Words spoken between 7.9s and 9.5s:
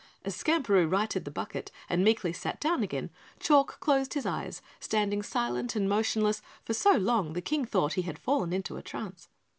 he had fallen into a trance.